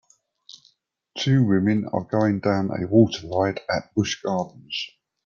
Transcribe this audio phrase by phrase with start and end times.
[1.15, 4.87] Two women are going down a water ride at Busch Gardens.